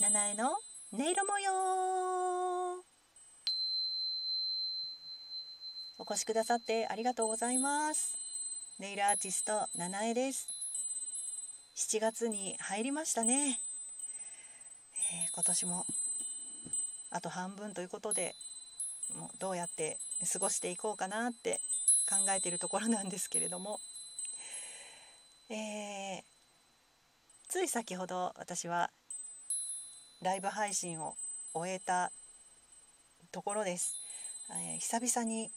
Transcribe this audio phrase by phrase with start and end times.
[0.00, 0.52] 七重の
[0.92, 1.50] 音色模様。
[5.98, 8.16] お越しくださってありがとうございます。
[8.78, 10.46] ネイルアーティスト七重です。
[11.74, 13.58] 7月に入りましたね、
[15.14, 15.84] えー、今年も
[17.10, 18.36] あと半分ということで
[19.16, 19.98] もうどうやって
[20.32, 21.60] 過ごしていこうかなって
[22.08, 23.80] 考えているところなんですけれども、
[25.50, 26.22] えー、
[27.48, 28.90] つい先ほど私は
[30.22, 31.14] ライブ配信を
[31.54, 32.10] 終えた
[33.30, 33.94] ところです、
[34.50, 35.50] えー、久々に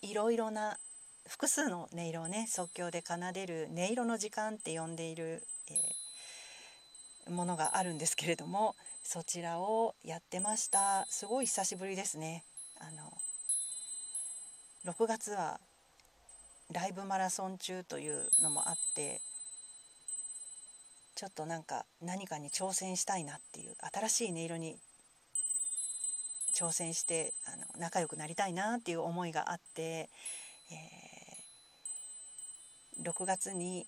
[0.00, 0.78] いろいろな
[1.26, 8.74] 複数の音色をね即興で奏でる音色の時間って呼んでいる、えー、ものがあるんですけれども
[9.04, 11.06] そちらをやってました。
[11.08, 12.44] すごい久しぶりですね。
[12.80, 13.12] あの
[14.92, 15.60] 6月は
[16.72, 19.20] ライブマラソン中というのもあって
[21.14, 24.76] ちょっとなんか何かに挑戦したいなっていう新しい音色に
[26.54, 33.86] 挑戦してあの仲良くなりたいなっていう思いがあって、えー、6月に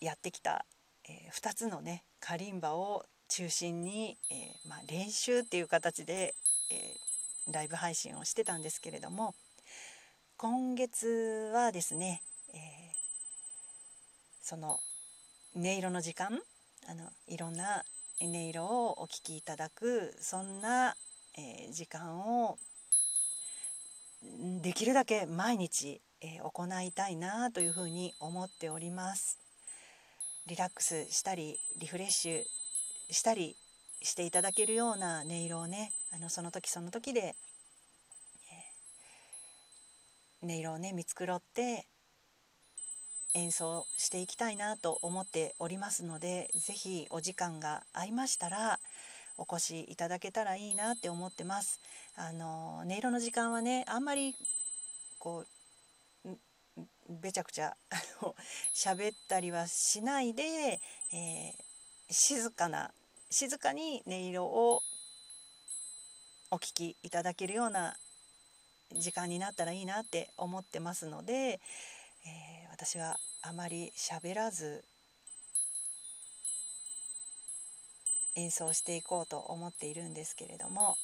[0.00, 0.64] やってきた、
[1.08, 6.36] えー、2つのねカリンバを中心に、えー、まあ、練習っていう形で、
[6.70, 6.94] え
[7.52, 9.34] ライブ配信をしてたんですけれども
[10.36, 12.22] 今月はですね、
[12.52, 12.58] え
[14.42, 14.80] その
[15.56, 16.38] 音色の時間
[16.86, 17.82] あのいろんな
[18.20, 20.94] 音色をお聴きいただくそんな、
[21.38, 22.58] えー、時間を
[24.60, 29.38] できるだけ毎日、えー、行いたいなというふうに思っております。
[30.46, 32.42] リラックスしたりリフレッシュ
[33.10, 33.56] したり
[34.02, 41.86] していただけるような音色をねあのその時その時で、えー、音色をね見繕って
[43.36, 48.80] 演奏していきたいなと思っておりますので是非お時間が合いましたら
[49.36, 51.78] お越しいただけたらいいなって思ってます。
[52.16, 54.34] あの音色の時間はねあんまり
[55.18, 55.44] こ
[56.24, 56.30] う
[57.10, 57.76] べちゃくちゃ
[58.74, 62.90] 喋ったりはしないで、えー、静かな
[63.28, 64.80] 静かに音色を
[66.50, 67.96] お聴きいただけるような
[68.94, 74.84] 時間になったらいいなって思ってますので、えー、私はあまり喋らず
[78.34, 80.98] 演奏していこうと思っているんですけれども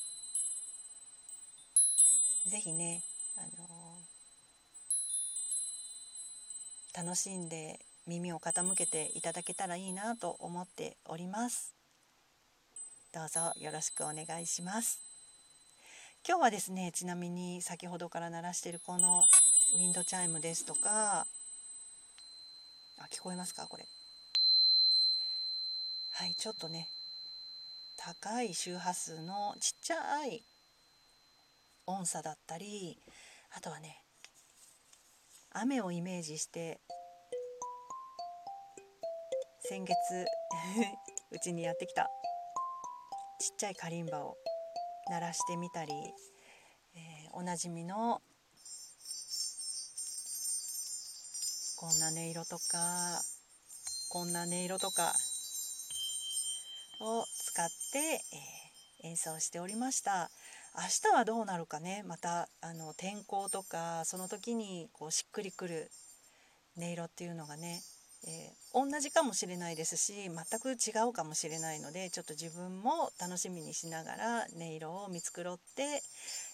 [2.47, 3.03] 是非ね、
[3.38, 11.75] あのー、楽しんで耳を傾けていただけたらいいなと思っております。
[13.15, 15.00] どうぞよろしくお願いします。
[16.28, 19.22] 今日はですねちなみに先ほどから鳴らしているこの
[19.75, 21.27] ウィンドチャイムですとか
[23.03, 23.67] あ聞こえますか？
[23.67, 23.87] これ。
[26.13, 26.89] はいちょっとね
[27.97, 30.45] 高い周波数のちっちゃい
[31.87, 32.99] 音差だったり
[33.57, 34.03] あとはね
[35.53, 36.81] 雨をイメージして
[39.61, 39.95] 先月
[41.33, 42.09] うちにやってきた
[43.41, 44.37] ちっちゃいカリンバを
[45.11, 45.93] 鳴らしてみたり、
[46.95, 48.23] えー、おなじみの
[51.82, 53.20] こんな音色とか
[54.09, 55.12] こんな音色とか
[57.00, 57.98] を使って、
[59.03, 60.31] えー、演奏しておりました。
[60.76, 62.04] 明日はどうなるかね。
[62.06, 65.91] またあの天候とかその時にこうしっくりくる
[66.78, 67.82] 音色っていうのがね、
[68.28, 76.00] えー、同じかもしれないですし全く違うかもしれないのでちょっと自分も楽しみにしながら音色を見繕って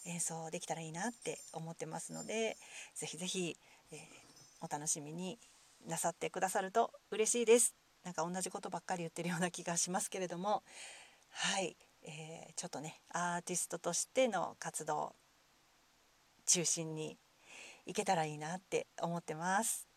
[0.07, 2.57] 演奏できたらいいなって思ってますので
[2.95, 3.57] 是非是非、
[3.93, 4.28] えー
[4.61, 5.39] お楽しみに
[5.87, 7.75] なさってくださると嬉しいです。
[8.05, 10.63] なんか同じことばっかり言ってるような気がしますけれども。
[11.31, 15.15] はい、えー、ちょっとねアーティストとしての活動
[16.47, 17.19] 中心に
[17.87, 19.89] いけたらいいなって思ってます。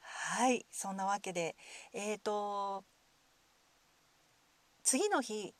[0.00, 0.66] はい。
[0.70, 1.56] そんなわけで
[1.92, 2.84] えっ、ー、と
[4.82, 5.54] 次の日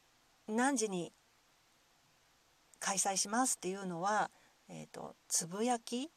[0.47, 1.13] 何時に
[2.81, 4.31] 開催しますっていうのは、
[4.69, 6.11] えーとつぶやき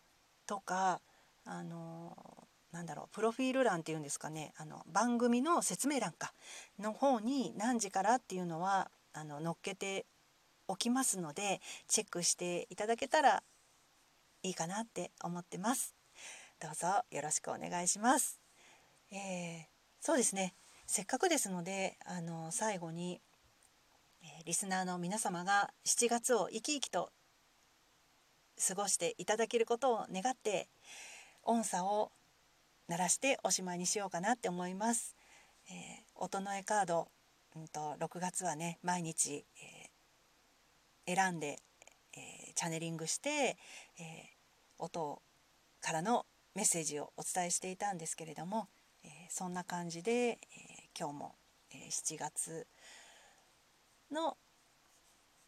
[0.46, 1.02] とか
[1.48, 2.16] あの
[2.72, 6.34] なんだろうプロフィール欄っていうんですかねあの番組の説明欄か
[6.80, 10.06] の方に何時からっていうのはあの載っけて
[10.68, 13.42] おきますのでチェックしていただけたら
[14.44, 15.96] いいかなって思ってます。
[16.60, 18.40] どうぞよろしくお願いします。
[19.12, 19.66] えー、
[20.02, 20.54] そうですね
[20.86, 23.22] せっかくですのであの最後に、
[24.22, 27.12] えー、リスナーの皆様が7月を生き生きと
[28.68, 30.68] 過ごしていただけることを願って
[31.48, 32.12] 音差を
[32.90, 35.16] 鳴らしておしまいにしようかなって思います。
[35.70, 35.76] えー、
[36.16, 37.08] 音の絵カード
[37.56, 39.46] うんと、6月はね毎日、
[41.06, 41.58] えー、選んで、
[42.14, 45.22] えー、チャネリングして、えー、音
[45.82, 48.68] からのメッセージをお伝えしていたんですけれども、
[49.04, 50.40] えそんな感じで、え
[51.00, 51.36] 今日も、
[51.72, 52.68] え7月
[54.12, 54.38] の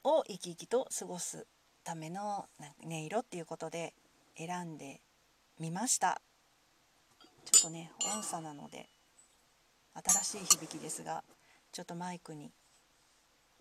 [0.04, 1.48] を生き生きと過ごす
[1.84, 2.45] ための
[2.84, 3.94] 音色っていうことで
[4.38, 5.02] 選んで
[5.60, 6.22] みました。
[7.44, 8.88] ちょっとね音差なので
[9.94, 11.24] 新しい響きですが
[11.72, 12.52] ちょっとマイクに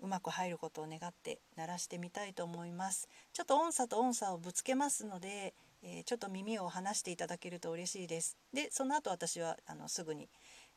[0.01, 3.09] うまく入ることを願って鳴らしてみたいと思います。
[3.33, 8.37] ちょっと音差と音差をぶつけますので、えー、ちょっと耳を離していただけると嬉しいです。
[8.53, 10.29] でその後私はあのすぐに、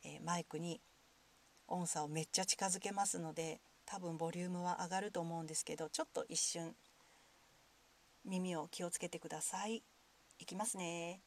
[0.04, 0.82] えー、マイクに
[1.68, 6.76] 音差をめっちゃ近づけますので多分ボリュームは上がると思うんですけどちょっと一瞬
[8.26, 9.84] 耳を気をつけてください。
[10.42, 11.22] いきますね。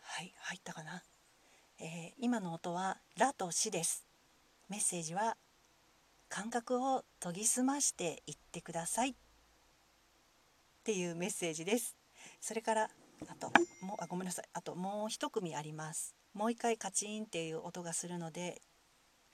[0.00, 1.04] はい入ったかな、
[1.78, 4.06] えー、今の音はラとシです。
[4.70, 5.36] メッセージは
[6.28, 9.10] 感覚を研ぎ澄ましていってください。
[9.10, 9.14] っ
[10.84, 11.96] ていうメッセージです。
[12.40, 12.90] それから
[13.28, 13.50] あと
[13.82, 14.44] もうあごめんなさい。
[14.52, 16.14] あともう一組あります。
[16.34, 18.60] もう一回カチンっていう音がするので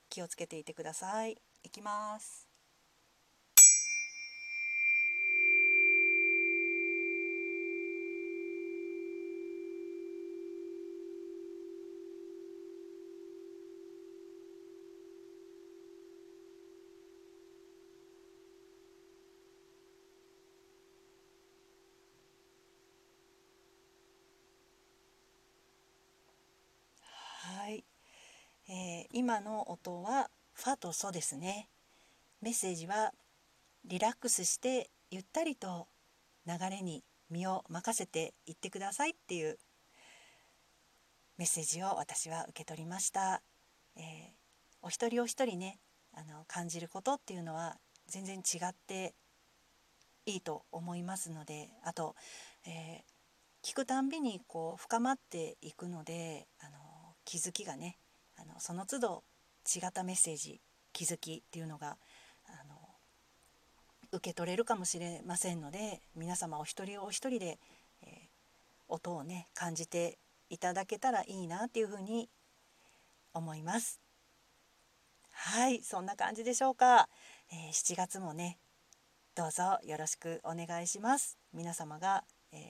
[0.09, 1.37] 気をつけていてください。
[1.63, 2.54] いきます。
[27.69, 27.85] い、
[28.69, 31.69] えー今の音はファとソですね。
[32.41, 33.13] メッセージは
[33.85, 35.89] リラックスしてゆったりと
[36.47, 39.59] 流れに身を任せていってくださいっていう
[41.37, 43.43] メッセージを私は受け取りました、
[43.97, 44.03] えー、
[44.83, 45.79] お一人お一人ね
[46.13, 47.77] あの感じることっていうのは
[48.07, 49.15] 全然違って
[50.27, 52.15] いいと思いますのであと、
[52.67, 56.84] えー、聞くたんびにこう深まっていくのであの
[57.25, 57.99] 気づきがね
[58.37, 59.25] あのその都度
[59.75, 60.61] 違ったメッセージ
[60.93, 61.97] 気づきっていうのが
[62.47, 62.75] あの
[64.13, 67.59] 受け取れるかもしれませんので皆様お一人お一人で、
[68.03, 68.11] えー、
[68.89, 70.19] 音をね感じて
[70.51, 72.29] いただけたらいいなっていうふうに
[73.33, 74.01] 思います。
[75.33, 77.09] はいそんな感じでしょうか、
[77.51, 78.57] えー、7月もね
[79.35, 82.23] どうぞよろしくお願いします皆様が、
[82.53, 82.61] えー、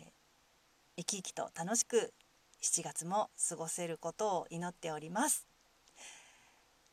[0.97, 2.15] 生き生きと楽しく
[2.65, 5.47] 7月も過ごせることを祈っております。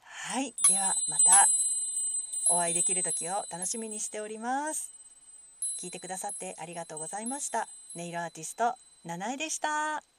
[0.01, 0.53] はい。
[0.67, 1.47] ではまた
[2.49, 4.91] お会いできる時を楽しみにしております。
[5.81, 7.69] 聞いてくださってありがとうございました。
[7.95, 8.75] ネイルアーティスト
[9.05, 10.10] 七重でした。